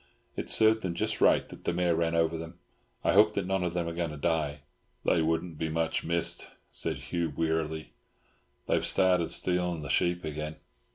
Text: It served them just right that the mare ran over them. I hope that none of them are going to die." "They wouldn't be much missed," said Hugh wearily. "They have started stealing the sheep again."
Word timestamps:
It 0.35 0.49
served 0.49 0.81
them 0.81 0.95
just 0.95 1.21
right 1.21 1.47
that 1.49 1.63
the 1.65 1.71
mare 1.73 1.95
ran 1.95 2.15
over 2.15 2.35
them. 2.35 2.57
I 3.03 3.13
hope 3.13 3.35
that 3.35 3.45
none 3.45 3.63
of 3.63 3.75
them 3.75 3.87
are 3.87 3.93
going 3.93 4.09
to 4.09 4.17
die." 4.17 4.61
"They 5.05 5.21
wouldn't 5.21 5.59
be 5.59 5.69
much 5.69 6.03
missed," 6.03 6.49
said 6.71 6.97
Hugh 6.97 7.31
wearily. 7.37 7.93
"They 8.65 8.73
have 8.73 8.85
started 8.87 9.31
stealing 9.31 9.83
the 9.83 9.89
sheep 9.91 10.23
again." 10.23 10.55